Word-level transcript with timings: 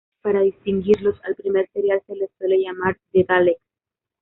Para 0.23 0.41
distinguirlos, 0.41 1.23
al 1.25 1.35
primer 1.35 1.69
serial 1.73 2.01
se 2.07 2.15
le 2.15 2.27
suele 2.39 2.59
llamar 2.59 2.97
"The 3.13 3.23
Daleks". 3.23 3.61